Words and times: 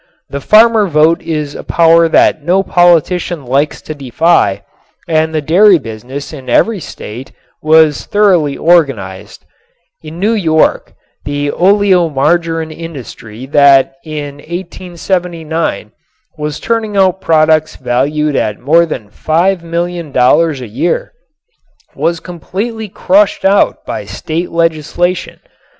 The 0.31 0.41
farmer 0.41 0.87
vote 0.87 1.21
is 1.21 1.53
a 1.53 1.63
power 1.63 2.09
that 2.09 2.41
no 2.41 2.63
politician 2.63 3.45
likes 3.45 3.83
to 3.83 3.93
defy 3.93 4.63
and 5.07 5.31
the 5.31 5.43
dairy 5.43 5.77
business 5.77 6.33
in 6.33 6.49
every 6.49 6.79
state 6.79 7.33
was 7.61 8.07
thoroughly 8.07 8.57
organized. 8.57 9.45
In 10.01 10.19
New 10.19 10.33
York 10.33 10.93
the 11.23 11.51
oleomargarin 11.51 12.71
industry 12.75 13.45
that 13.45 13.93
in 14.03 14.37
1879 14.37 15.91
was 16.35 16.59
turning 16.59 16.97
out 16.97 17.21
products 17.21 17.75
valued 17.75 18.35
at 18.35 18.59
more 18.59 18.87
than 18.87 19.11
$5,000,000 19.11 20.61
a 20.61 20.67
year 20.67 21.13
was 21.93 22.19
completely 22.19 22.89
crushed 22.89 23.45
out 23.45 23.85
by 23.85 24.05
state 24.05 24.49
legislation. 24.49 25.39